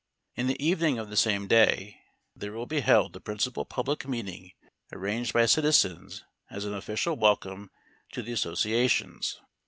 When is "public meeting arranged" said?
3.65-5.31